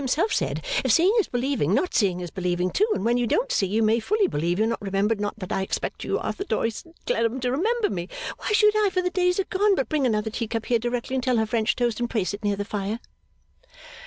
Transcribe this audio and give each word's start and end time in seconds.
himself 0.01 0.33
said 0.33 0.65
if 0.83 0.91
seeing 0.91 1.13
is 1.19 1.27
believing 1.27 1.75
not 1.75 1.93
seeing 1.93 2.21
is 2.21 2.31
believing 2.31 2.71
too 2.71 2.87
and 2.95 3.05
when 3.05 3.17
you 3.17 3.27
don't 3.27 3.51
see 3.51 3.67
you 3.67 3.83
may 3.83 3.99
fully 3.99 4.25
believe 4.25 4.57
you're 4.57 4.67
not 4.67 4.81
remembered 4.81 5.21
not 5.21 5.37
that 5.37 5.51
I 5.51 5.61
expect 5.61 6.03
you 6.03 6.17
Arthur 6.17 6.43
Doyce 6.43 6.83
and 6.83 6.95
Clennam 7.05 7.39
to 7.41 7.51
remember 7.51 7.91
me 7.91 8.09
why 8.37 8.47
should 8.51 8.73
I 8.77 8.89
for 8.89 9.03
the 9.03 9.11
days 9.11 9.39
are 9.39 9.43
gone 9.43 9.75
but 9.75 9.89
bring 9.89 10.07
another 10.07 10.31
teacup 10.31 10.65
here 10.65 10.79
directly 10.79 11.13
and 11.17 11.23
tell 11.23 11.37
her 11.37 11.45
fresh 11.45 11.75
toast 11.75 11.99
and 11.99 12.09
pray 12.09 12.23
sit 12.23 12.43
near 12.43 12.55
the 12.55 12.65
fire. 12.65 12.99